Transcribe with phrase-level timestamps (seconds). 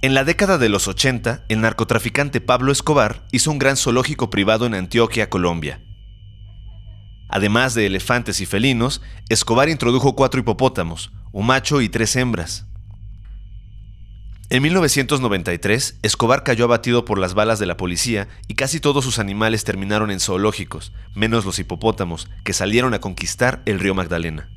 [0.00, 4.64] En la década de los 80, el narcotraficante Pablo Escobar hizo un gran zoológico privado
[4.64, 5.80] en Antioquia, Colombia.
[7.28, 12.66] Además de elefantes y felinos, Escobar introdujo cuatro hipopótamos, un macho y tres hembras.
[14.50, 19.18] En 1993, Escobar cayó abatido por las balas de la policía y casi todos sus
[19.18, 24.48] animales terminaron en zoológicos, menos los hipopótamos, que salieron a conquistar el río Magdalena.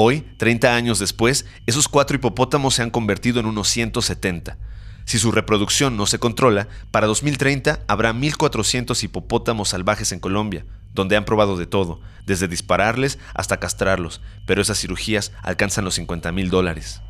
[0.00, 4.56] Hoy, 30 años después, esos cuatro hipopótamos se han convertido en unos 170.
[5.04, 11.16] Si su reproducción no se controla, para 2030 habrá 1.400 hipopótamos salvajes en Colombia, donde
[11.16, 16.48] han probado de todo, desde dispararles hasta castrarlos, pero esas cirugías alcanzan los 50 mil
[16.48, 17.00] dólares.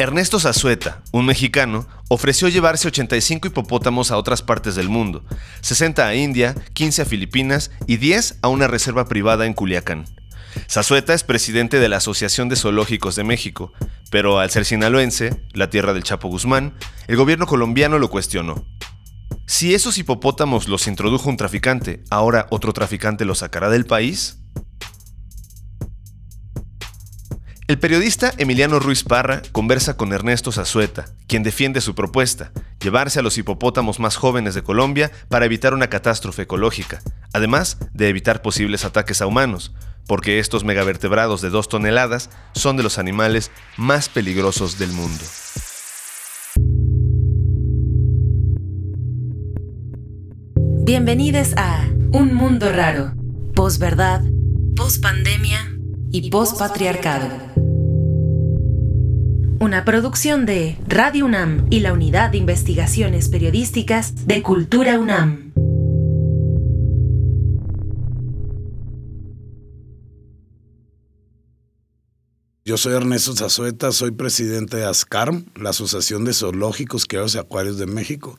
[0.00, 5.22] Ernesto Zazueta, un mexicano, ofreció llevarse 85 hipopótamos a otras partes del mundo,
[5.60, 10.06] 60 a India, 15 a Filipinas y 10 a una reserva privada en Culiacán.
[10.70, 13.74] Zazueta es presidente de la Asociación de Zoológicos de México,
[14.10, 16.72] pero al ser sinaloense, la tierra del Chapo Guzmán,
[17.06, 18.64] el gobierno colombiano lo cuestionó.
[19.44, 24.39] Si esos hipopótamos los introdujo un traficante, ¿ahora otro traficante los sacará del país?
[27.70, 32.50] El periodista Emiliano Ruiz Parra conversa con Ernesto Zazueta, quien defiende su propuesta,
[32.82, 37.00] llevarse a los hipopótamos más jóvenes de Colombia para evitar una catástrofe ecológica,
[37.32, 39.72] además de evitar posibles ataques a humanos,
[40.08, 45.22] porque estos megavertebrados de dos toneladas son de los animales más peligrosos del mundo.
[50.82, 53.12] Bienvenidos a Un Mundo Raro,
[53.54, 54.22] posverdad,
[54.74, 55.76] pospandemia
[56.10, 57.49] y pospatriarcado
[59.60, 65.52] una producción de Radio UNAM y la Unidad de Investigaciones Periodísticas de Cultura UNAM.
[72.64, 77.76] Yo soy Ernesto Zazueta, soy presidente de ASCARM, la Asociación de Zoológicos, Criados y Acuarios
[77.76, 78.38] de México.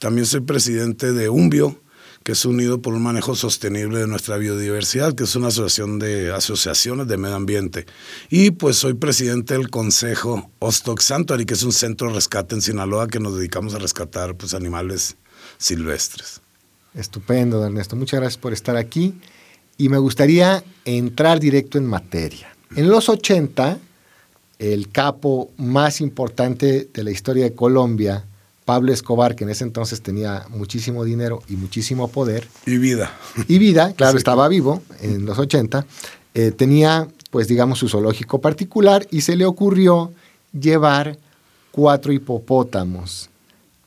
[0.00, 1.80] También soy presidente de UNBIO,
[2.26, 6.32] que es unido por un manejo sostenible de nuestra biodiversidad, que es una asociación de
[6.32, 7.86] asociaciones de medio ambiente.
[8.28, 12.62] Y pues soy presidente del Consejo Ostock Sanctuary, que es un centro de rescate en
[12.62, 15.16] Sinaloa que nos dedicamos a rescatar pues, animales
[15.58, 16.40] silvestres.
[16.94, 17.94] Estupendo, Ernesto.
[17.94, 19.14] Muchas gracias por estar aquí.
[19.78, 22.48] Y me gustaría entrar directo en materia.
[22.74, 23.78] En los 80,
[24.58, 28.24] el capo más importante de la historia de Colombia,
[28.66, 32.48] Pablo Escobar, que en ese entonces tenía muchísimo dinero y muchísimo poder.
[32.66, 33.16] Y vida.
[33.46, 35.86] Y vida, claro, estaba vivo en los 80.
[36.34, 40.12] Eh, tenía, pues digamos, su zoológico particular y se le ocurrió
[40.52, 41.16] llevar
[41.70, 43.30] cuatro hipopótamos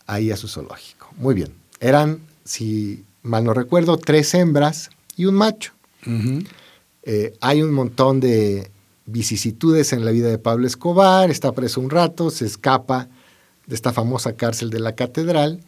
[0.08, 1.10] ahí a su zoológico.
[1.18, 1.54] Muy bien.
[1.82, 5.74] Eran, si mal no recuerdo, tres hembras y un macho.
[7.04, 8.72] Eh, hay un montón de
[9.06, 13.10] vicisitudes en la vida de Pablo Escobar, está preso un rato, se escapa
[13.70, 15.62] de esta famosa cárcel de la catedral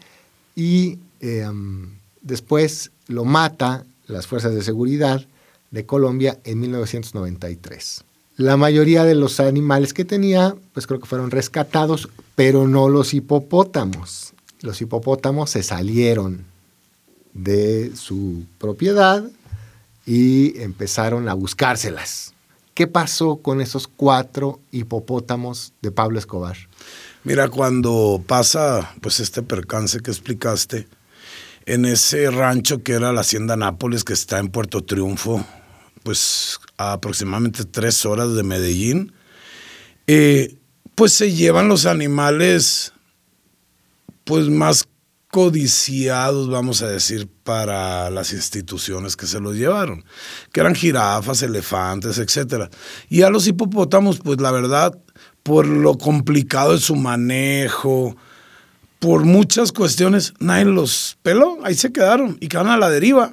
[0.55, 5.25] y em, después lo mata las fuerzas de seguridad
[5.69, 8.03] de Colombia en 1993.
[8.37, 13.13] La mayoría de los animales que tenía, pues creo que fueron rescatados, pero no los
[13.13, 14.33] hipopótamos.
[14.61, 16.45] Los hipopótamos se salieron
[17.33, 19.23] de su propiedad
[20.05, 22.33] y empezaron a buscárselas.
[22.73, 26.57] ¿Qué pasó con esos cuatro hipopótamos de Pablo Escobar?
[27.23, 30.87] Mira, cuando pasa pues este percance que explicaste,
[31.65, 35.45] en ese rancho que era la Hacienda Nápoles, que está en Puerto Triunfo,
[36.03, 39.13] pues a aproximadamente tres horas de Medellín,
[40.07, 40.57] eh,
[40.95, 42.93] pues se llevan los animales
[44.23, 44.87] pues más
[45.29, 50.03] codiciados, vamos a decir, para las instituciones que se los llevaron,
[50.51, 52.69] que eran jirafas, elefantes, etc.
[53.09, 54.99] Y a los hipopótamos, pues la verdad,
[55.43, 58.15] por lo complicado de su manejo,
[58.99, 63.31] por muchas cuestiones, nadie los peló, ahí se quedaron y quedaron a la deriva.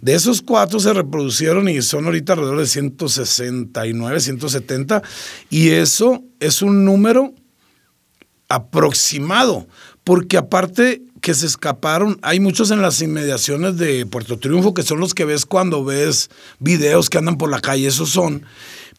[0.00, 5.02] De esos cuatro se reproducieron y son ahorita alrededor de 169, 170,
[5.48, 7.34] y eso es un número
[8.48, 9.66] aproximado,
[10.04, 15.00] porque aparte que se escaparon, hay muchos en las inmediaciones de Puerto Triunfo que son
[15.00, 18.44] los que ves cuando ves videos que andan por la calle, esos son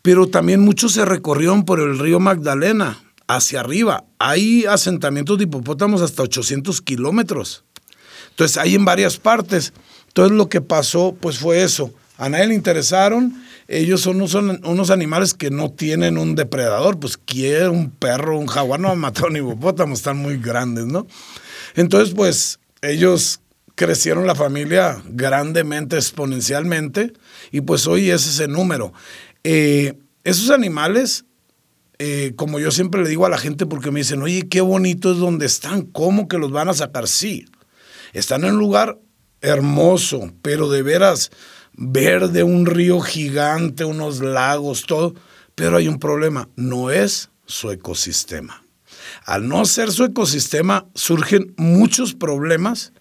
[0.01, 2.99] pero también muchos se recorrieron por el río Magdalena,
[3.35, 4.03] hacia arriba.
[4.19, 7.63] Hay asentamientos de hipopótamos hasta 800 kilómetros.
[8.31, 9.73] Entonces, hay en varias partes.
[10.07, 11.93] Entonces, lo que pasó, pues fue eso.
[12.17, 13.41] A nadie le interesaron.
[13.67, 16.99] Ellos son, unos animales que no tienen un depredador.
[16.99, 21.07] Pues, quiere un perro, un jaguar no matar a un hipopótamo, están muy grandes, ¿no?
[21.75, 23.39] Entonces, pues, ellos
[23.75, 27.13] crecieron la familia grandemente, exponencialmente,
[27.51, 28.93] y pues hoy es ese número.
[29.43, 31.25] Eh, esos animales,
[31.99, 35.11] eh, como yo siempre le digo a la gente, porque me dicen, oye, qué bonito
[35.11, 37.07] es donde están, ¿cómo que los van a sacar?
[37.07, 37.45] Sí,
[38.13, 38.99] están en un lugar
[39.41, 41.31] hermoso, pero de veras
[41.73, 45.15] verde, un río gigante, unos lagos, todo,
[45.55, 48.63] pero hay un problema, no es su ecosistema.
[49.25, 52.93] Al no ser su ecosistema, surgen muchos problemas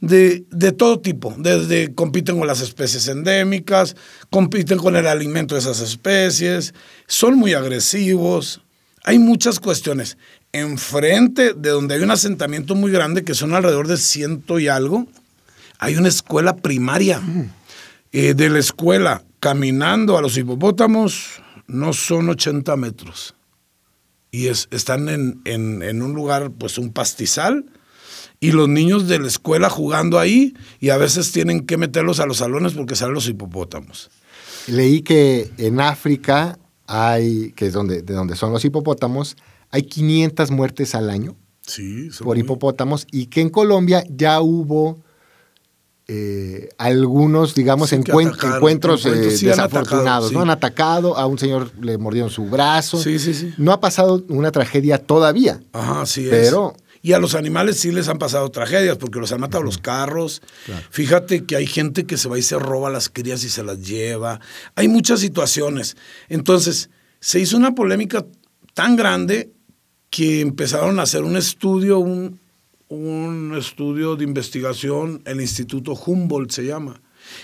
[0.00, 1.34] de, todo tipo.
[1.38, 3.96] Desde compiten con las especies endémicas,
[4.30, 6.74] compiten con el alimento de esas especies,
[7.06, 8.62] son muy agresivos.
[9.04, 10.16] Hay muchas cuestiones.
[10.52, 15.06] Enfrente de donde hay un asentamiento muy grande, que son alrededor de ciento y algo,
[15.78, 17.20] hay una escuela primaria.
[18.10, 23.34] Eh, de la escuela caminando a los hipopótamos no son 80 metros.
[24.30, 27.66] Y es, están en, en un lugar, pues un pastizal,
[28.40, 32.26] y los niños de la escuela jugando ahí y a veces tienen que meterlos a
[32.26, 34.10] los salones porque salen los hipopótamos.
[34.66, 39.36] Leí que en África hay, que es donde, de donde son los hipopótamos,
[39.70, 41.36] hay 500 muertes al año
[42.22, 44.98] por hipopótamos y que en Colombia ya hubo
[46.10, 50.32] eh, algunos, digamos, encuentros eh, desafortunados.
[50.32, 50.40] ¿no?
[50.40, 52.96] Han atacado, a un señor le mordieron su brazo.
[52.96, 53.52] Sí, sí, sí.
[53.58, 55.60] No ha pasado una tragedia todavía.
[55.72, 59.40] Ajá, sí pero, y a los animales sí les han pasado tragedias porque los han
[59.40, 60.42] matado los carros.
[60.90, 63.86] Fíjate que hay gente que se va y se roba las crías y se las
[63.86, 64.40] lleva.
[64.74, 65.96] Hay muchas situaciones.
[66.28, 66.90] Entonces,
[67.20, 68.24] se hizo una polémica
[68.74, 69.50] tan grande
[70.10, 72.40] que empezaron a hacer un estudio, un,
[72.88, 77.00] un estudio de investigación, el Instituto Humboldt se llama.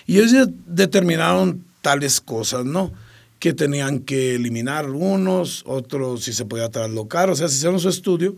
[0.07, 2.93] Y ellos determinaron tales cosas, ¿no?
[3.39, 7.91] Que tenían que eliminar unos, otros si se podía traslocar, o sea, se hicieron su
[7.91, 8.37] estudio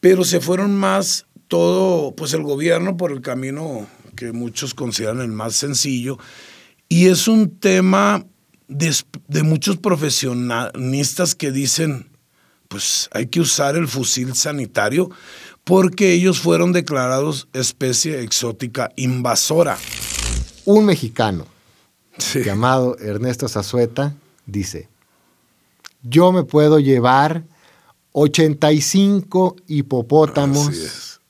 [0.00, 5.28] pero se fueron más todo, pues el gobierno por el camino que muchos consideran el
[5.28, 6.18] más sencillo.
[6.88, 8.24] Y es un tema
[8.68, 8.94] de,
[9.28, 12.08] de muchos profesionistas que dicen,
[12.68, 15.10] pues hay que usar el fusil sanitario
[15.64, 19.76] porque ellos fueron declarados especie exótica invasora.
[20.64, 21.46] Un mexicano
[22.34, 24.14] llamado Ernesto Zazueta
[24.46, 24.88] dice,
[26.02, 27.44] yo me puedo llevar
[28.18, 31.20] 85 hipopótamos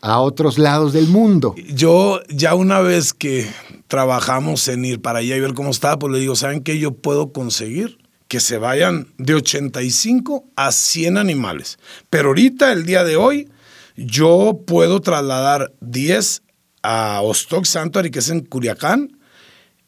[0.00, 1.54] a otros lados del mundo.
[1.68, 3.46] Yo ya una vez que
[3.88, 6.92] trabajamos en ir para allá y ver cómo está, pues le digo, ¿saben qué yo
[6.92, 7.98] puedo conseguir?
[8.26, 11.78] Que se vayan de 85 a 100 animales.
[12.08, 13.50] Pero ahorita, el día de hoy,
[13.94, 16.42] yo puedo trasladar 10
[16.82, 19.18] a Ostock Santuary, que es en Curiacán,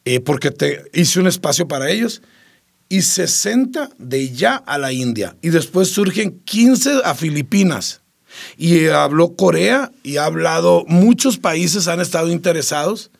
[0.05, 2.21] eh, porque te hice un espacio para ellos
[2.89, 5.35] y 60 de ya a la India.
[5.41, 8.01] Y después surgen 15 a Filipinas.
[8.57, 13.11] Y habló Corea y ha hablado, muchos países han estado interesados.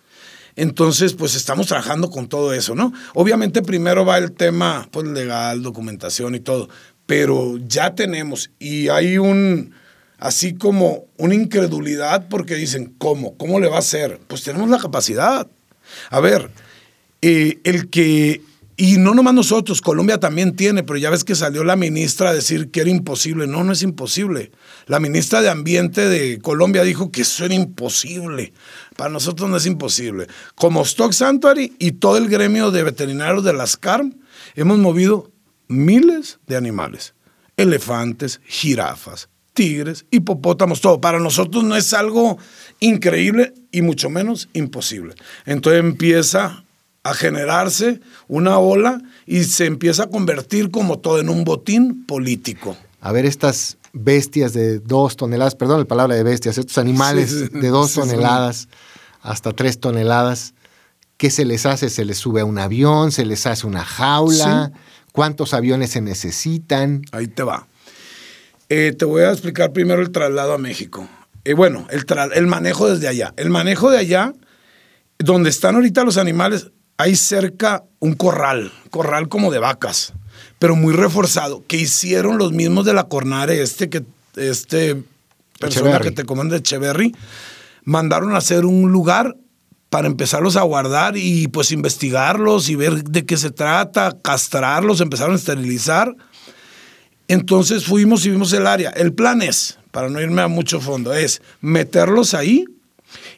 [0.58, 2.94] Entonces, pues estamos trabajando con todo eso, ¿no?
[3.14, 6.70] Obviamente primero va el tema pues, legal, documentación y todo,
[7.06, 9.74] pero ya tenemos y hay un,
[10.18, 13.36] así como una incredulidad porque dicen, ¿cómo?
[13.36, 14.20] ¿Cómo le va a hacer?
[14.28, 15.48] Pues tenemos la capacidad.
[16.10, 16.50] A ver,
[17.22, 18.42] eh, el que
[18.78, 22.34] y no nomás nosotros, Colombia también tiene, pero ya ves que salió la ministra a
[22.34, 23.48] decir que era imposible.
[23.48, 24.52] No, no es imposible.
[24.88, 28.52] La ministra de Ambiente de Colombia dijo que eso era imposible.
[28.98, 30.28] Para nosotros no es imposible.
[30.56, 34.14] Como Stock Sanctuary y todo el gremio de veterinarios de las CARM,
[34.56, 35.32] hemos movido
[35.70, 37.14] miles de animales.
[37.56, 41.00] Elefantes, jirafas, tigres, hipopótamos, todo.
[41.00, 42.38] Para nosotros no es algo
[42.82, 45.16] increíble y mucho menos imposible.
[45.46, 46.65] Entonces empieza
[47.06, 52.76] a generarse una ola y se empieza a convertir como todo en un botín político.
[53.00, 57.70] A ver, estas bestias de dos toneladas, perdón la palabra de bestias, estos animales de
[57.70, 58.70] dos toneladas
[59.22, 60.56] hasta tres toneladas,
[61.18, 61.92] ¿qué se les hace?
[61.92, 63.12] ¿Se les sube a un avión?
[63.12, 64.72] ¿Se les hace una jaula?
[65.12, 67.04] ¿Cuántos aviones se necesitan?
[67.12, 67.68] Ahí te va.
[68.68, 71.08] Eh, te voy a explicar primero el traslado a México.
[71.44, 73.32] Eh, bueno, el, el manejo desde allá.
[73.38, 74.34] El manejo de allá,
[75.20, 80.14] donde están ahorita los animales, hay cerca un corral, corral como de vacas,
[80.60, 84.04] pero muy reforzado, que hicieron los mismos de la Cornare, este que
[84.36, 85.04] este
[85.60, 87.16] persona que te comanda Echeverry,
[87.84, 89.36] mandaron a hacer un lugar
[89.90, 95.34] para empezarlos a guardar y pues investigarlos y ver de qué se trata, castrarlos, empezaron
[95.34, 96.14] a esterilizar.
[97.28, 98.90] Entonces fuimos y vimos el área.
[98.90, 102.66] El plan es, para no irme a mucho fondo, es meterlos ahí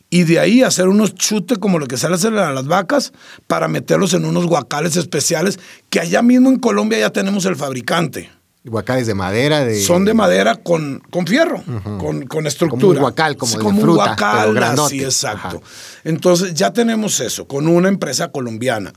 [0.09, 3.13] y de ahí hacer unos chutes como lo que sale hacer a las vacas
[3.47, 8.29] para meterlos en unos guacales especiales que allá mismo en Colombia ya tenemos el fabricante.
[8.65, 9.81] Huacales de madera, de...
[9.81, 11.63] Son de madera con, con fierro,
[11.99, 12.81] con, con estructura.
[12.81, 14.95] Como un huacal, como Sí, de como fruta, un pero grandote.
[14.95, 15.61] así, exacto.
[15.63, 16.01] Ajá.
[16.03, 18.91] Entonces ya tenemos eso, con una empresa colombiana.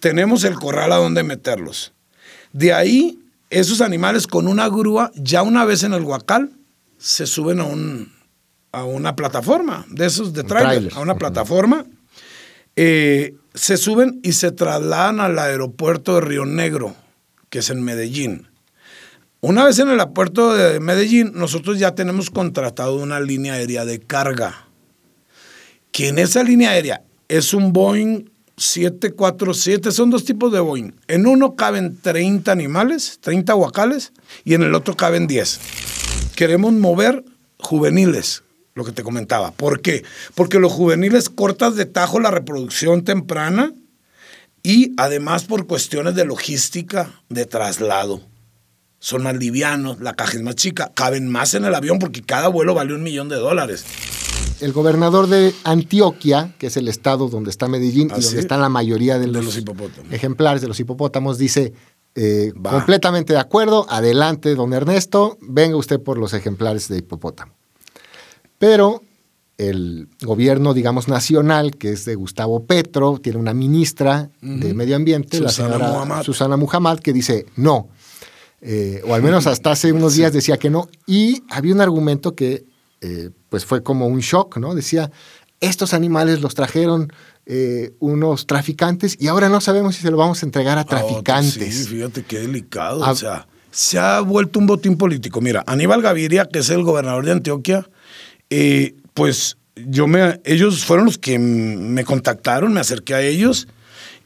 [0.00, 1.92] Tenemos el corral a donde meterlos.
[2.52, 6.50] De ahí, esos animales con una grúa, ya una vez en el huacal,
[6.98, 8.12] se suben a, un,
[8.74, 10.94] a una plataforma, de esos de trailer, trailer.
[10.94, 11.84] a una plataforma.
[12.76, 16.96] eh, se suben y se trasladan al aeropuerto de Río Negro,
[17.50, 18.48] que es en Medellín.
[19.40, 24.00] Una vez en el aeropuerto de Medellín, nosotros ya tenemos contratado una línea aérea de
[24.00, 24.66] carga.
[25.92, 28.24] Que en esa línea aérea es un Boeing
[28.56, 30.92] 747, son dos tipos de Boeing.
[31.08, 34.12] En uno caben 30 animales, 30 huacales,
[34.44, 35.60] y en el otro caben 10.
[36.34, 37.24] Queremos mover
[37.58, 38.42] juveniles,
[38.74, 39.52] lo que te comentaba.
[39.52, 40.04] ¿Por qué?
[40.34, 43.72] Porque los juveniles cortas de tajo la reproducción temprana
[44.62, 48.20] y además por cuestiones de logística de traslado
[48.98, 52.48] son más livianos, la caja es más chica, caben más en el avión porque cada
[52.48, 53.84] vuelo vale un millón de dólares.
[54.60, 58.28] El gobernador de Antioquia, que es el estado donde está Medellín Ah, y sí.
[58.28, 59.62] donde están la mayoría de De los,
[60.10, 61.74] ejemplares de los hipopótamos, dice
[62.14, 67.52] eh, completamente de acuerdo, adelante, don Ernesto, venga usted por los ejemplares de hipopótamo.
[68.58, 69.02] Pero
[69.58, 75.40] el gobierno, digamos, nacional, que es de Gustavo Petro, tiene una ministra de Medio Ambiente,
[75.40, 76.22] la Susana señora Muhammad.
[76.22, 77.88] Susana Muhammad, que dice no.
[78.60, 80.88] Eh, o al menos hasta hace unos días decía que no.
[81.06, 82.64] Y había un argumento que
[83.00, 84.74] eh, pues fue como un shock, ¿no?
[84.74, 85.10] Decía,
[85.60, 87.12] estos animales los trajeron
[87.46, 90.84] eh, unos traficantes y ahora no sabemos si se lo vamos a entregar a A
[90.84, 91.74] otros, traficantes.
[91.74, 93.04] Sí, fíjate qué delicado.
[93.04, 93.12] Ah.
[93.12, 95.42] O sea, se ha vuelto un botín político.
[95.42, 97.86] Mira, Aníbal Gaviria, que es el gobernador de Antioquia,
[98.56, 103.66] eh, pues yo me, ellos fueron los que me contactaron, me acerqué a ellos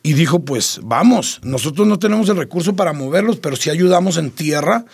[0.02, 4.30] y dijo, pues vamos, nosotros no tenemos el recurso para moverlos, pero sí ayudamos en
[4.30, 4.84] tierra,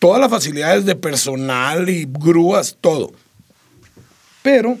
[0.00, 3.12] todas las facilidades de personal y grúas, todo.
[4.42, 4.76] Pero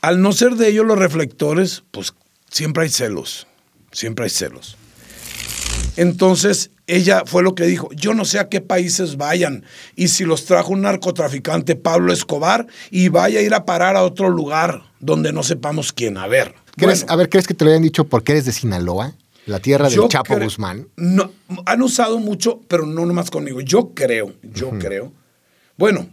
[0.00, 2.14] al no ser de ellos los reflectores, pues
[2.50, 3.46] siempre hay celos,
[3.92, 4.76] siempre hay celos.
[5.96, 9.64] Entonces ella fue lo que dijo, yo no sé a qué países vayan
[9.96, 14.02] y si los trajo un narcotraficante Pablo Escobar y vaya a ir a parar a
[14.02, 16.16] otro lugar donde no sepamos quién.
[16.18, 16.54] A ver.
[16.76, 19.14] ¿Crees- bueno, a ver, ¿crees que te lo hayan dicho porque eres de Sinaloa?
[19.46, 20.88] La tierra del Chapo Guzmán.
[20.96, 21.30] No,
[21.66, 23.60] han usado mucho, pero no nomás conmigo.
[23.60, 25.12] Yo creo, yo creo.
[25.78, 26.08] Bueno,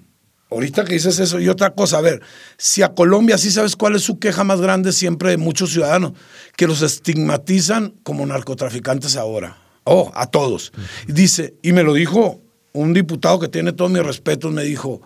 [0.51, 2.21] ahorita que dices eso, y otra cosa, a ver,
[2.57, 6.13] si a Colombia sí sabes cuál es su queja más grande siempre de muchos ciudadanos,
[6.55, 9.57] que los estigmatizan como narcotraficantes ahora.
[9.83, 10.71] Oh, a todos.
[11.07, 12.39] Dice, y me lo dijo
[12.73, 15.01] un diputado que tiene todos mis respetos, me dijo,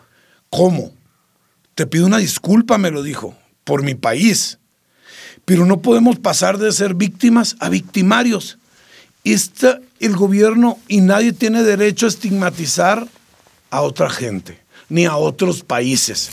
[0.50, 0.93] ¿cómo?
[1.75, 4.60] Te pido una disculpa, me lo dijo, por mi país.
[5.46, 8.57] Pero no podemos pasar de ser víctimas a victimarios.
[9.24, 13.07] Está el gobierno y nadie tiene derecho a estigmatizar
[13.69, 16.29] a otra gente, ni a otros países.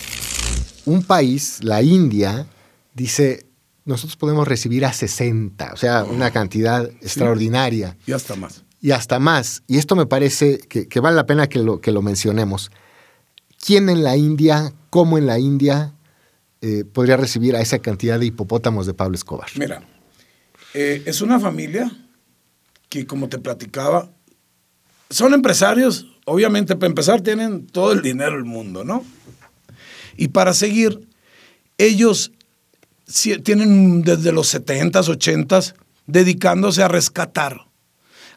[0.85, 2.47] Un país, la India,
[2.95, 3.47] dice,
[3.85, 7.97] nosotros podemos recibir a 60, o sea, una cantidad extraordinaria.
[8.07, 8.65] Y hasta más.
[8.81, 9.63] y hasta más.
[9.67, 12.71] Y esto me parece que, que vale la pena que lo, que lo mencionemos.
[13.65, 15.95] ¿Quién en la India, cómo en la India,
[16.61, 19.49] eh, podría recibir a esa cantidad de hipopótamos de Pablo Escobar?
[19.57, 19.87] Mira,
[20.73, 21.91] eh, es una familia
[22.89, 24.11] que, como te platicaba,
[25.11, 29.05] son empresarios, obviamente, para empezar, tienen todo el dinero del mundo, ¿no?
[30.17, 31.09] Y para seguir,
[31.77, 32.33] ellos
[33.43, 35.75] tienen desde los 70s, 80s,
[36.07, 37.67] dedicándose a rescatar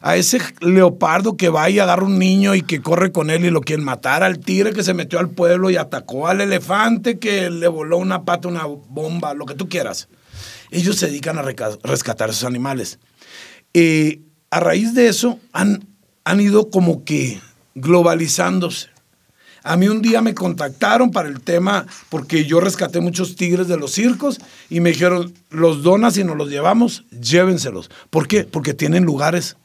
[0.00, 3.50] a ese leopardo que va y agarra un niño y que corre con él y
[3.50, 7.50] lo quieren matar, al tigre que se metió al pueblo y atacó al elefante que
[7.50, 10.08] le voló una pata, una bomba, lo que tú quieras.
[10.70, 12.98] Ellos se dedican a rescatar a esos animales.
[13.74, 14.20] Eh,
[14.50, 15.86] a raíz de eso han,
[16.24, 17.40] han ido como que
[17.74, 18.88] globalizándose.
[19.68, 23.76] A mí un día me contactaron para el tema, porque yo rescaté muchos tigres de
[23.76, 24.38] los circos
[24.70, 27.90] y me dijeron, los donas y nos los llevamos, llévenselos.
[28.10, 28.44] ¿Por qué?
[28.44, 29.56] Porque tienen lugares.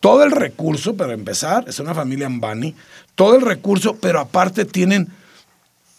[0.00, 2.74] Todo el recurso, para empezar, es una familia Ambani,
[3.14, 5.08] todo el recurso, pero aparte tienen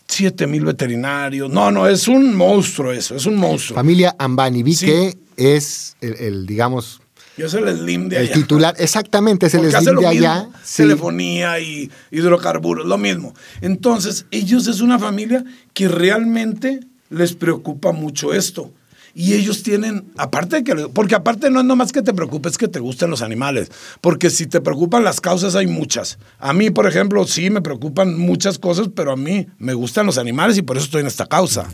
[0.07, 1.50] 7 mil veterinarios.
[1.50, 3.75] No, no, es un monstruo eso, es un monstruo.
[3.75, 4.86] Familia Ambani, vi Sí.
[4.86, 7.00] que es el, el, digamos,
[7.41, 8.33] Yo soy el slim de el allá.
[8.36, 10.48] titular, exactamente, es el Porque slim de mismo, allá.
[10.63, 10.83] sí.
[10.83, 13.33] Telefonía y hidrocarburos, lo mismo.
[13.62, 15.43] Entonces, ellos es una familia
[15.74, 18.71] que realmente les preocupa mucho esto.
[19.13, 22.67] Y ellos tienen, aparte de que, porque aparte no es nomás que te preocupes que
[22.69, 23.69] te gusten los animales,
[24.00, 26.17] porque si te preocupan las causas hay muchas.
[26.39, 30.17] A mí, por ejemplo, sí me preocupan muchas cosas, pero a mí me gustan los
[30.17, 31.65] animales y por eso estoy en esta causa.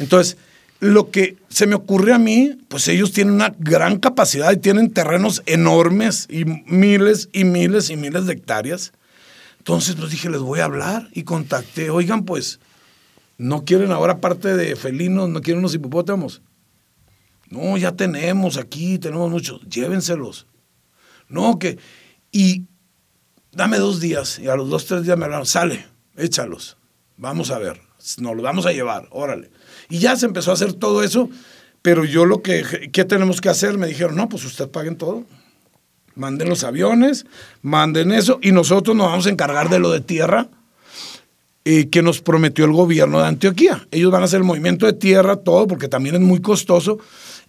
[0.00, 0.36] Entonces,
[0.80, 4.90] lo que se me ocurre a mí, pues ellos tienen una gran capacidad y tienen
[4.90, 8.92] terrenos enormes y miles y miles y miles de hectáreas.
[9.58, 12.60] Entonces, pues dije, les voy a hablar y contacté, oigan, pues,
[13.38, 16.42] ¿no quieren ahora parte de felinos, no quieren unos hipopótamos?
[17.48, 20.46] No, ya tenemos aquí, tenemos muchos, llévenselos.
[21.28, 21.78] No, que,
[22.30, 22.66] y
[23.52, 26.76] dame dos días, y a los dos, tres días me hablaron, sale, échalos,
[27.16, 27.80] vamos a ver,
[28.18, 29.50] nos los vamos a llevar, órale.
[29.88, 31.30] Y ya se empezó a hacer todo eso,
[31.82, 33.76] pero yo lo que, ¿qué tenemos que hacer?
[33.76, 35.24] Me dijeron, no, pues usted paguen todo.
[36.14, 37.26] Manden los aviones,
[37.62, 40.48] manden eso, y nosotros nos vamos a encargar de lo de tierra
[41.64, 43.88] eh, que nos prometió el gobierno de Antioquía.
[43.90, 46.98] Ellos van a hacer el movimiento de tierra, todo, porque también es muy costoso,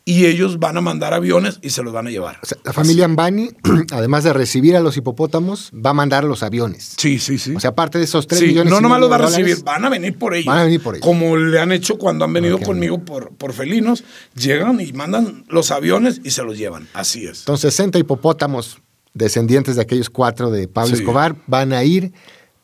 [0.08, 2.38] y ellos van a mandar aviones y se los van a llevar.
[2.44, 3.50] O sea, la familia Ambani,
[3.92, 6.94] además de recibir a los hipopótamos, va a mandar los aviones.
[6.98, 7.56] Sí, sí, sí.
[7.56, 8.72] O sea, aparte de esos 3 Sí, millones.
[8.72, 10.46] no nomás los va a recibir, van a venir por ellos.
[10.46, 11.04] Van a venir por ellos.
[11.06, 14.04] Como le han hecho cuando han venido conmigo por, por felinos,
[14.36, 16.88] llegan y mandan los aviones y se los llevan.
[16.94, 17.40] Así es.
[17.40, 18.78] Entonces, 60 hipopótamos
[19.16, 21.02] descendientes de aquellos cuatro de Pablo Sí.
[21.02, 22.12] Escobar van a ir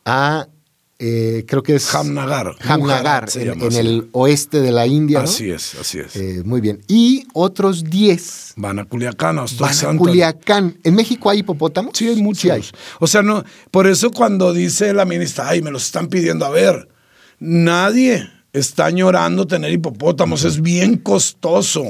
[0.06, 0.48] a,
[1.04, 1.88] eh, creo que es...
[1.88, 2.56] Jamnagar.
[2.60, 5.18] Jamnagar, Gujarat se en, el oeste de la India.
[5.18, 5.26] ¿no?
[5.26, 6.16] Así es, así es.
[6.16, 6.82] Eh, muy bien.
[6.88, 9.98] Y otros 10 van a Culiacán, a van a.
[9.98, 10.78] Culiacán.
[10.84, 11.98] ¿En México hay hipopótamos?
[11.98, 12.52] Sí, hay muchos.
[12.52, 12.64] hay.
[13.00, 16.52] O sea, no, por eso cuando dice la ministra, ay, me los están pidiendo, a
[16.52, 16.88] ver,
[17.40, 21.84] nadie está añorando tener hipopótamos, es bien costoso.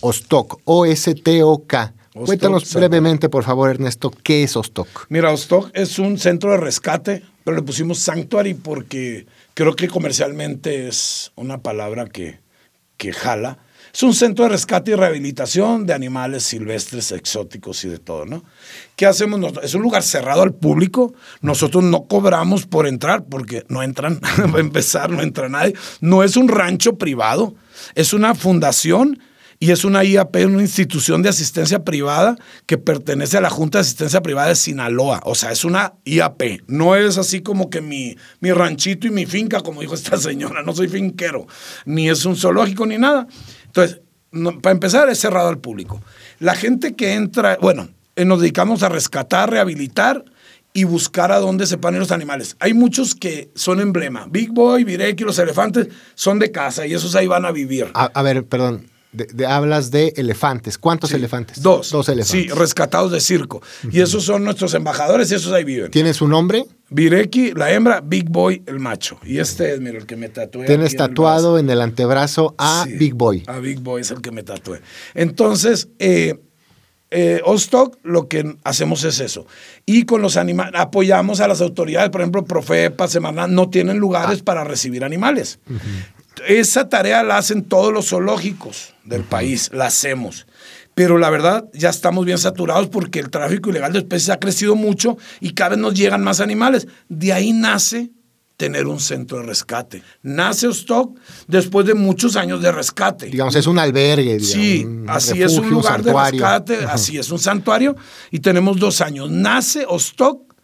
[0.00, 1.94] Ostok, O-S-T-O-K.
[2.08, 5.06] Ostok, Cuéntanos brevemente, por favor, Ernesto, ¿qué es Ostok?
[5.08, 10.88] Mira, Ostock es un centro de rescate, pero le pusimos Sanctuary porque creo que comercialmente
[10.88, 12.40] es una palabra que,
[12.96, 13.58] que jala.
[13.92, 18.42] Es un centro de rescate y rehabilitación de animales silvestres, exóticos y de todo, ¿no?
[18.96, 19.38] ¿Qué hacemos?
[19.38, 19.66] nosotros?
[19.66, 21.12] Es un lugar cerrado al público.
[21.42, 25.74] Nosotros no cobramos por entrar porque no entran, para empezar, no entra nadie.
[26.00, 27.54] No es un rancho privado,
[27.94, 29.18] es una fundación
[29.62, 33.82] y es una IAP, una institución de asistencia privada que pertenece a la Junta de
[33.82, 35.20] Asistencia Privada de Sinaloa.
[35.24, 36.62] O sea, es una IAP.
[36.66, 40.64] No es así como que mi, mi ranchito y mi finca, como dijo esta señora.
[40.64, 41.46] No soy finquero,
[41.84, 43.28] ni es un zoológico ni nada.
[43.66, 44.00] Entonces,
[44.60, 46.02] para empezar, es cerrado al público.
[46.40, 50.24] La gente que entra, bueno, eh, nos dedicamos a rescatar, rehabilitar
[50.72, 52.56] y buscar a dónde se ponen los animales.
[52.58, 54.26] Hay muchos que son emblema.
[54.28, 57.92] Big Boy, Vireki, los elefantes son de casa y esos ahí van a vivir.
[57.94, 58.90] A ver, perdón.
[59.12, 60.78] De- de- hablas de elefantes.
[60.78, 61.16] ¿Cuántos Sí.
[61.16, 61.60] elefantes?
[61.62, 61.90] Dos.
[61.90, 62.46] Dos elefantes.
[62.46, 63.62] Sí, rescatados de circo.
[63.90, 65.90] Y esos son nuestros embajadores y esos ahí viven.
[65.90, 66.64] ¿Tienen su nombre?
[66.90, 69.18] Vireki, la hembra, Big Boy, el macho.
[69.24, 70.66] Y este es, mira, el que me tatué.
[70.66, 73.42] Tienes aquí en el tatuado en el antebrazo a Sí, Big Boy.
[73.46, 74.80] A Big Boy es el que me tatué.
[75.14, 76.38] Entonces, eh,
[77.10, 79.46] eh, Ostock lo que hacemos es eso.
[79.84, 84.38] Y con los animales, apoyamos a las autoridades, por ejemplo, Profepa, Semana, no tienen lugares
[84.40, 84.44] Ah.
[84.44, 85.58] para recibir animales.
[86.46, 90.46] Esa tarea la hacen todos los zoológicos del país, la hacemos.
[90.94, 94.76] Pero la verdad, ya estamos bien saturados porque el tráfico ilegal de especies ha crecido
[94.76, 96.86] mucho y cada vez nos llegan más animales.
[97.08, 98.10] De ahí nace
[98.58, 100.02] tener un centro de rescate.
[100.22, 101.18] Nace Ostock
[101.48, 103.26] después de muchos años de rescate.
[103.26, 104.38] Digamos, es un albergue.
[104.38, 107.96] digamos, Sí, un así es un lugar de rescate, así es un santuario
[108.30, 109.30] y tenemos dos años.
[109.30, 110.54] Nace Ostock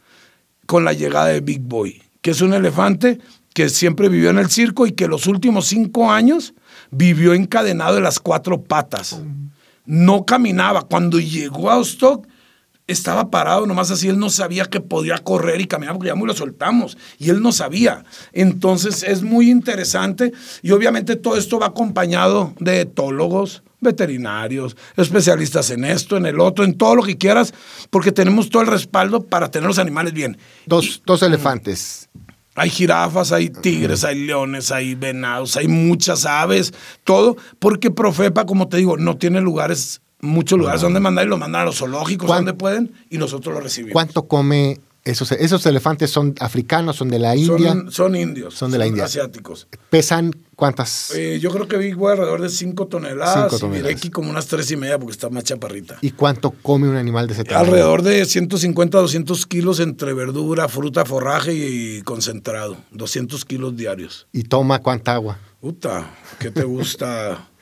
[0.66, 3.18] con la llegada de Big Boy, que es un elefante
[3.58, 6.54] que siempre vivió en el circo y que los últimos cinco años
[6.92, 9.20] vivió encadenado de las cuatro patas.
[9.84, 10.82] No caminaba.
[10.82, 12.28] Cuando llegó a Ostock,
[12.86, 14.06] estaba parado nomás así.
[14.06, 16.96] Él no sabía que podía correr y caminar porque ya muy lo soltamos.
[17.18, 18.04] Y él no sabía.
[18.32, 20.32] Entonces es muy interesante.
[20.62, 26.64] Y obviamente todo esto va acompañado de etólogos, veterinarios, especialistas en esto, en el otro,
[26.64, 27.52] en todo lo que quieras,
[27.90, 30.38] porque tenemos todo el respaldo para tener los animales bien.
[30.64, 32.08] Dos, dos elefantes.
[32.60, 36.72] Hay jirafas, hay tigres, hay leones, hay venados, hay muchas aves,
[37.04, 41.38] todo, porque Profepa, como te digo, no tiene lugares, muchos lugares donde mandar y lo
[41.38, 43.92] mandan a los zoológicos ¿Cuán- donde pueden y nosotros lo recibimos.
[43.92, 46.10] ¿Cuánto come esos, esos elefantes?
[46.10, 46.96] ¿Son africanos?
[46.96, 47.72] ¿Son de la India?
[47.72, 48.54] Son, son indios.
[48.54, 49.04] Son de la India.
[49.04, 49.68] Asiáticos.
[49.90, 51.12] ¿Pesan cuántas?
[51.14, 53.88] Eh, yo creo que Big Boy alrededor de 5 toneladas Cinco y toneladas.
[53.88, 55.98] Vireki como unas tres y media porque está más chaparrita.
[56.00, 57.66] ¿Y cuánto come un animal de ese tamaño?
[57.66, 62.76] Alrededor de 150 a 200 kilos entre verdura, fruta, forraje y concentrado.
[62.92, 64.26] 200 kilos diarios.
[64.32, 65.38] ¿Y toma cuánta agua?
[65.60, 67.48] Puta, ¿qué te gusta?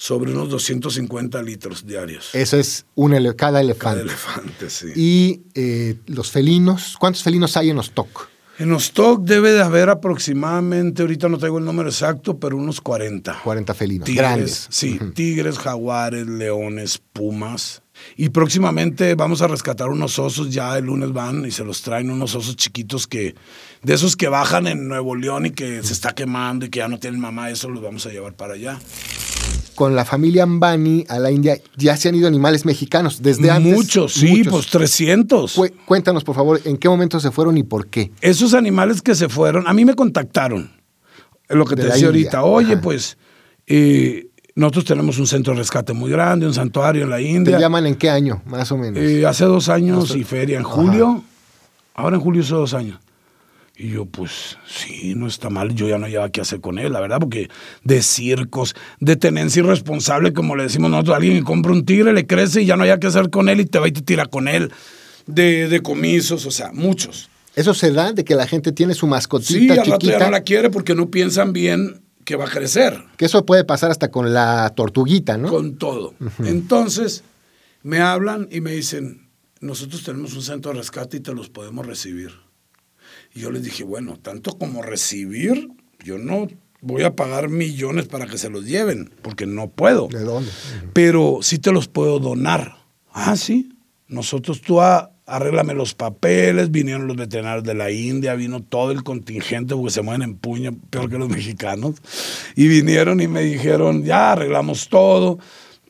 [0.00, 2.32] Sobre unos 250 litros diarios.
[2.32, 4.02] Eso es un cada Cada elefante.
[4.02, 4.86] elefante, sí.
[4.94, 8.28] Y eh, los felinos, ¿cuántos felinos hay en Ostok?
[8.60, 13.40] En Ostock debe de haber aproximadamente, ahorita no traigo el número exacto, pero unos 40.
[13.42, 14.66] 40 felinos, Tigres, grandes.
[14.70, 17.82] Sí, tigres, jaguares, leones, pumas.
[18.16, 22.10] Y próximamente vamos a rescatar unos osos, ya el lunes van y se los traen
[22.10, 23.34] unos osos chiquitos que,
[23.82, 26.88] de esos que bajan en Nuevo León y que se está quemando y que ya
[26.88, 28.78] no tienen mamá, eso los vamos a llevar para allá.
[29.74, 33.72] Con la familia Ambani a la India ya se han ido animales mexicanos desde antes.
[33.74, 35.54] Muchos, sí, pues 300.
[35.54, 38.10] Cu- cuéntanos, por favor, en qué momento se fueron y por qué.
[38.20, 40.72] Esos animales que se fueron, a mí me contactaron.
[41.48, 42.08] Lo que De te decía India.
[42.08, 42.42] ahorita.
[42.44, 42.82] Oye, Ajá.
[42.82, 43.16] pues
[43.68, 47.58] eh, nosotros tenemos un centro de rescate muy grande, un santuario en la ¿Te India.
[47.60, 48.98] llaman en qué año, más o menos?
[49.00, 50.74] Eh, hace dos años y feria en Ajá.
[50.74, 51.22] julio.
[51.94, 52.98] Ahora en julio hace dos años.
[53.80, 55.72] Y yo, pues, sí, no está mal.
[55.72, 57.48] Yo ya no llevaba qué hacer con él, la verdad, porque
[57.84, 62.26] de circos, de tenencia irresponsable, como le decimos nosotros, alguien que compra un tigre, le
[62.26, 64.26] crece y ya no hay qué hacer con él y te va y te tira
[64.26, 64.72] con él.
[65.26, 67.30] De decomisos, o sea, muchos.
[67.54, 70.24] Eso se da de que la gente tiene su Sí, mascotita al rato ya chiquita.
[70.24, 73.00] no la quiere porque no piensan bien que va a crecer.
[73.16, 75.48] Que eso puede pasar hasta con la tortuguita, ¿no?
[75.50, 76.14] con todo.
[76.44, 77.22] Entonces,
[77.84, 79.28] me hablan y me dicen,
[79.60, 82.32] nosotros tenemos un centro de rescate y te los podemos recibir.
[83.34, 85.68] Y yo les dije, bueno, tanto como recibir,
[86.04, 86.48] yo no
[86.80, 90.08] voy a pagar millones para que se los lleven, porque no puedo.
[90.08, 90.50] ¿De dónde?
[90.92, 92.76] Pero sí te los puedo donar.
[93.12, 93.70] Ah, sí.
[94.06, 99.02] Nosotros tú a- arréglame los papeles, vinieron los veterinarios de la India, vino todo el
[99.02, 101.96] contingente porque se mueven en puño, peor que los mexicanos.
[102.56, 105.38] Y vinieron y me dijeron, ya arreglamos todo.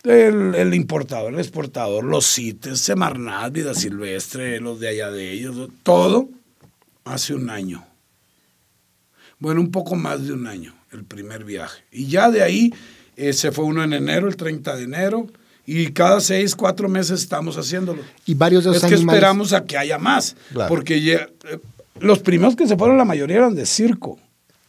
[0.05, 5.69] El, el importador, el exportador, los CITES, Semarnat, Vida Silvestre, los de allá de ellos,
[5.83, 6.29] todo
[7.13, 7.85] hace un año.
[9.39, 11.83] Bueno, un poco más de un año, el primer viaje.
[11.93, 12.75] Y ya de ahí
[13.17, 15.27] eh, se fue uno en enero, el 30 de enero,
[15.65, 18.03] y cada seis, cuatro meses estamos haciéndolo.
[18.27, 19.19] Y varios de Es esos que animales.
[19.19, 20.69] esperamos a que haya más, Claro.
[20.69, 21.59] porque ya- eh,
[22.01, 24.19] los primeros que se fueron, la mayoría eran de circo.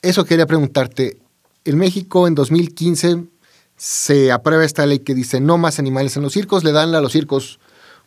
[0.01, 1.17] Eso quería preguntarte.
[1.65, 3.23] En México, en 2015,
[3.75, 6.63] se aprueba esta ley que dice no más animales en los circos.
[6.63, 7.59] Le dan a los circos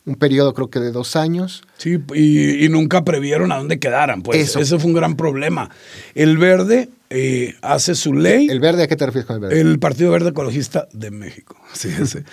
[0.05, 1.63] un periodo, creo que de dos años.
[1.77, 4.23] Sí, y, y nunca previeron a dónde quedaran.
[4.23, 4.59] Pues Eso.
[4.59, 5.71] ese fue un gran problema.
[6.15, 8.49] El verde eh, hace su ley.
[8.49, 9.61] ¿El verde a qué te refieres con el verde?
[9.61, 11.57] El Partido Verde Ecologista de México.
[11.73, 12.25] Sí, ese.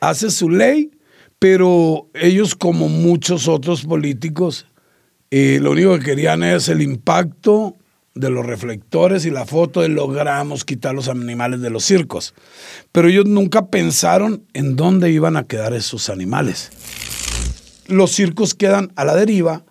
[0.00, 0.90] Hace su ley,
[1.38, 4.66] pero ellos, como muchos otros políticos,
[5.30, 7.76] eh, lo único que querían es el impacto
[8.14, 12.34] de los reflectores y la foto de logramos quitar los animales de los circos.
[12.90, 16.70] Pero ellos nunca pensaron en dónde iban a quedar esos animales.
[17.88, 19.64] Los circos quedan a la deriva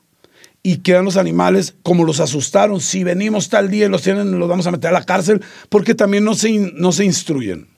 [0.64, 2.82] y quedan los animales como los asustaron.
[2.82, 5.96] Si venimos tal día y los tienen, los vamos a meter a la cárcel porque
[5.96, 7.70] también no se, no se instruyen.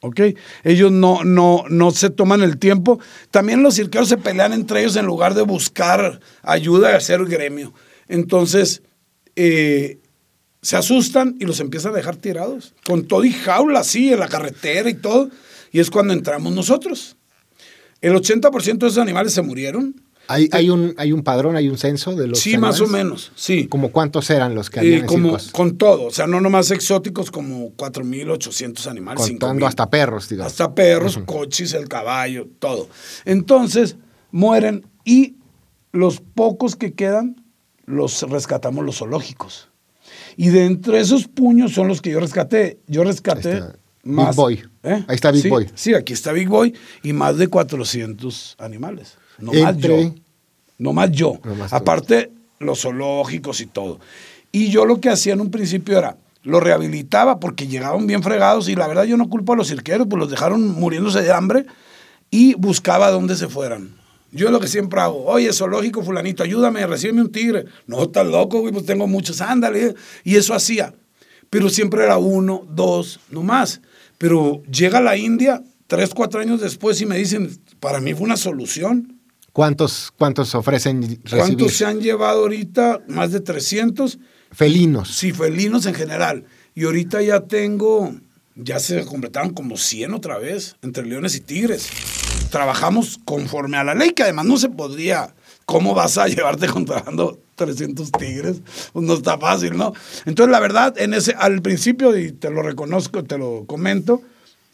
[0.00, 0.20] ¿Ok?
[0.62, 3.00] Ellos no, no, no se toman el tiempo.
[3.30, 7.72] También los cirqueros se pelean entre ellos en lugar de buscar ayuda y hacer gremio.
[8.08, 8.82] Entonces,
[9.34, 9.98] eh,
[10.60, 12.74] se asustan y los empiezan a dejar tirados.
[12.84, 15.30] Con todo y jaula así, en la carretera y todo.
[15.72, 17.16] Y es cuando entramos nosotros.
[18.00, 20.00] El 80% de esos animales se murieron.
[20.28, 23.30] ¿Hay, hay, un, ¿Hay un padrón, hay un censo de los Sí, más o menos,
[23.36, 23.68] sí.
[23.68, 26.72] ¿Como cuántos eran los que Eh, habían en como, con todo, o sea, no nomás
[26.72, 29.20] exóticos, como 4.800 animales.
[29.22, 29.64] Contando 5,000.
[29.68, 30.52] hasta perros, digamos.
[30.52, 32.88] Hasta perros, coches, el caballo, todo.
[33.24, 33.96] Entonces,
[34.32, 35.36] mueren y
[35.92, 37.42] los pocos que quedan
[37.84, 39.68] los rescatamos los zoológicos.
[40.36, 42.80] Y de entre esos puños son los que yo rescaté.
[42.88, 43.78] Yo rescaté está.
[44.06, 44.28] Más.
[44.28, 44.64] Big Boy.
[44.82, 45.04] ¿Eh?
[45.08, 45.70] Ahí está Big Sí, Boy.
[45.74, 49.14] Sí, aquí está Big Boy y más de 400 animales.
[49.38, 50.14] No más yo.
[50.78, 51.38] No más yo.
[51.44, 51.76] No más tú.
[51.76, 54.00] Aparte, los zoológicos y todo.
[54.52, 58.68] Y yo lo que hacía en un principio era, los rehabilitaba porque llegaban bien fregados
[58.68, 61.66] y la verdad yo no culpo a los cirqueros, pues los dejaron muriéndose de hambre
[62.30, 63.94] y buscaba dónde se fueran.
[64.32, 67.64] Yo lo que siempre hago, oye, zoológico fulanito, ayúdame, recíbeme un tigre.
[67.86, 69.94] No, estás loco, güey, pues tengo muchos, ándale.
[70.24, 70.92] Y eso hacía.
[71.48, 73.80] Pero siempre era uno, dos, no más.
[74.18, 78.36] Pero llega la India tres, cuatro años después y me dicen, para mí fue una
[78.36, 79.20] solución.
[79.52, 81.20] ¿Cuántos, ¿Cuántos ofrecen recibir?
[81.30, 83.00] ¿Cuántos se han llevado ahorita?
[83.08, 84.18] Más de 300.
[84.52, 85.16] Felinos.
[85.16, 86.44] Sí, felinos en general.
[86.74, 88.14] Y ahorita ya tengo,
[88.54, 91.88] ya se completaron como 100 otra vez, entre leones y tigres.
[92.50, 95.34] Trabajamos conforme a la ley, que además no se podría.
[95.64, 98.62] ¿Cómo vas a llevarte contrabando 300 tigres?
[98.92, 99.92] Pues no está fácil, ¿no?
[100.24, 104.22] Entonces, la verdad, en ese, al principio, y te lo reconozco, te lo comento,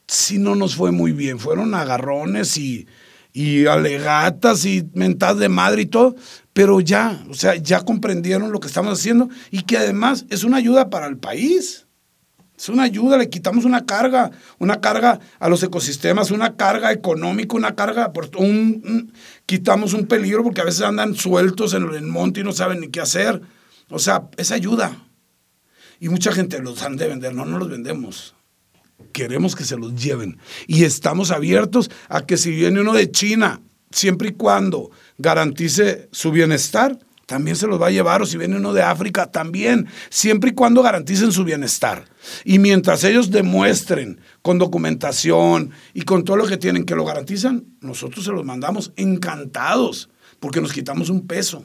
[0.07, 1.39] sí no nos fue muy bien.
[1.39, 2.87] Fueron agarrones y,
[3.33, 6.15] y alegatas y mentadas de madre y todo,
[6.53, 10.59] pero ya, o sea, ya comprendieron lo que estamos haciendo y que además es una
[10.59, 11.87] ayuda para el país.
[12.63, 17.57] Es una ayuda, le quitamos una carga, una carga a los ecosistemas, una carga económica,
[17.57, 19.13] una carga, por un,
[19.47, 22.87] quitamos un peligro porque a veces andan sueltos en el monte y no saben ni
[22.87, 23.43] qué hacer.
[23.91, 24.97] O sea, es ayuda.
[25.99, 28.37] Y mucha gente los han de vender, no, no los vendemos.
[29.11, 30.39] queremos que se los lleven.
[30.69, 36.31] Y estamos abiertos a que si viene uno de China, siempre y cuando garantice su
[36.31, 36.97] bienestar,
[37.33, 40.53] también se los va a llevar, o si viene uno de África, también, siempre y
[40.53, 42.05] cuando garanticen su bienestar.
[42.45, 47.65] Y mientras ellos demuestren con documentación y con todo lo que tienen que lo garantizan,
[47.81, 51.65] nosotros se los mandamos encantados, porque nos quitamos un peso.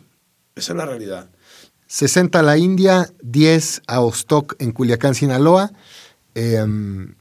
[0.56, 1.30] Esa es la realidad.
[1.88, 5.73] 60 a la India, 10 a Ostok en Culiacán, Sinaloa.
[6.34, 7.13] Em,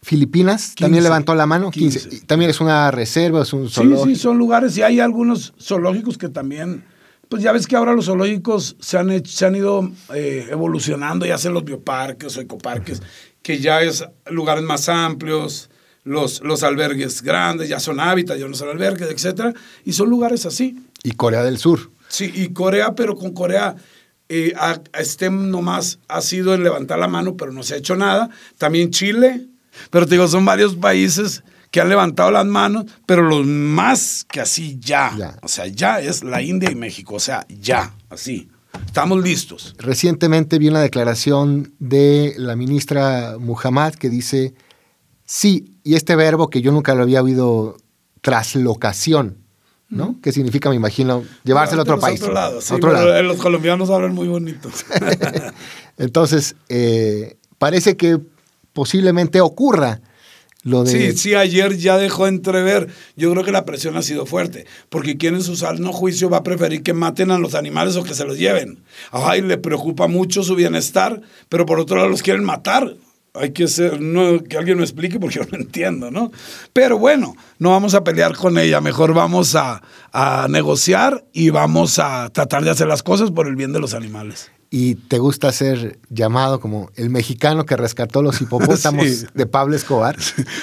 [0.00, 2.22] Filipinas también levantó la mano, 15.
[2.22, 4.06] También es una reserva, es un zoológico.
[4.06, 6.84] Sí, sí, son lugares y hay algunos zoológicos que también,
[7.32, 11.38] pues ya ves que ahora los zoológicos se han, se han ido eh, evolucionando, ya
[11.38, 13.00] sean los bioparques o ecoparques,
[13.40, 15.70] que ya es lugares más amplios,
[16.04, 20.44] los, los albergues grandes, ya son hábitats, ya no son albergues, etcétera, y son lugares
[20.44, 20.76] así.
[21.02, 21.90] Y Corea del Sur.
[22.06, 23.76] Sí, y Corea, pero con Corea
[24.28, 24.78] eh, a,
[25.30, 28.28] nomás ha sido en levantar la mano, pero no se ha hecho nada.
[28.58, 29.46] También Chile,
[29.88, 34.40] pero te digo, son varios países que han levantado las manos, pero los más que
[34.40, 35.38] así ya.
[35.42, 38.50] O sea, ya es la India y México, o sea, ya, así.
[38.86, 39.74] Estamos listos.
[39.78, 44.52] Recientemente vi una declaración de la ministra Muhammad que dice,
[45.24, 47.78] sí, y este verbo que yo nunca lo había oído,
[48.20, 49.38] traslocación,
[49.88, 50.16] ¿no?
[50.22, 52.20] ¿Qué significa, me imagino, llevárselo a otro país.
[52.20, 53.22] Otro lado, sí, otro lado.
[53.22, 54.84] los colombianos hablan muy bonitos.
[55.96, 58.18] Entonces, eh, parece que
[58.74, 60.02] posiblemente ocurra.
[60.64, 60.90] Lo de...
[60.90, 62.88] Sí, sí, ayer ya dejó entrever.
[63.16, 66.38] Yo creo que la presión ha sido fuerte, porque quien en su sano juicio va
[66.38, 68.82] a preferir que maten a los animales o que se los lleven.
[69.10, 72.94] Ay, le preocupa mucho su bienestar, pero por otro lado los quieren matar.
[73.34, 76.30] Hay que ser, no, que alguien me explique porque yo no entiendo, ¿no?
[76.72, 81.98] Pero bueno, no vamos a pelear con ella, mejor vamos a, a negociar y vamos
[81.98, 85.52] a tratar de hacer las cosas por el bien de los animales y te gusta
[85.52, 90.16] ser llamado como el mexicano que rescató los hipopótamos de Pablo Escobar.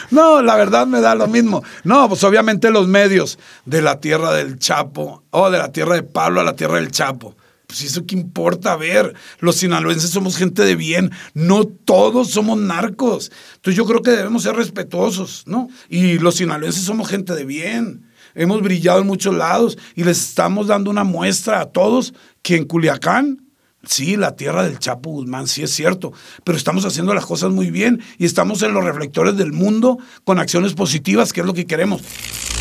[0.09, 1.63] No, la verdad me da lo mismo.
[1.83, 6.01] No, pues obviamente los medios de la tierra del Chapo o de la tierra de
[6.01, 7.37] Pablo a la tierra del Chapo.
[7.67, 12.57] Pues eso qué importa, a ver, los sinaloenses somos gente de bien, no todos somos
[12.57, 13.31] narcos.
[13.57, 15.69] Entonces yo creo que debemos ser respetuosos, ¿no?
[15.87, 18.09] Y los sinaloenses somos gente de bien.
[18.33, 22.65] Hemos brillado en muchos lados y les estamos dando una muestra a todos que en
[22.65, 23.48] Culiacán
[23.85, 26.11] Sí, la tierra del Chapo Guzmán, sí es cierto,
[26.43, 30.37] pero estamos haciendo las cosas muy bien y estamos en los reflectores del mundo con
[30.37, 32.01] acciones positivas, que es lo que queremos.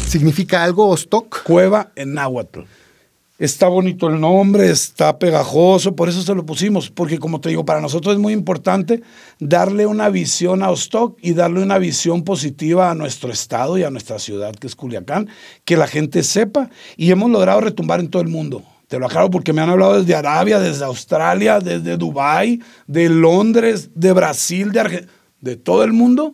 [0.07, 1.43] ¿Significa algo stock?
[1.43, 2.61] Cueva en náhuatl.
[3.39, 7.65] Está bonito el nombre, está pegajoso, por eso se lo pusimos, porque como te digo,
[7.65, 9.03] para nosotros es muy importante
[9.39, 13.91] darle una visión a Ostock y darle una visión positiva a nuestro estado y a
[13.91, 15.29] nuestra ciudad, que es Culiacán,
[15.65, 18.65] que la gente sepa y hemos logrado retumbar en todo el mundo.
[18.89, 23.91] Te lo aclaro porque me han hablado desde Arabia, desde Australia, desde Dubái, de Londres,
[23.95, 26.33] de Brasil, de Argentina, de todo el mundo,